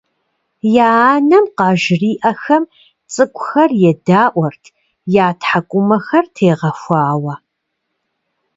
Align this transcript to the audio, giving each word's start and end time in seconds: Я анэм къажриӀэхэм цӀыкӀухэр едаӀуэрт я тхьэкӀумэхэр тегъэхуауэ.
Я 0.87 0.89
анэм 1.15 1.45
къажриӀэхэм 1.57 2.63
цӀыкӀухэр 3.11 3.71
едаӀуэрт 3.89 4.63
я 5.25 5.27
тхьэкӀумэхэр 5.39 6.25
тегъэхуауэ. 6.35 7.35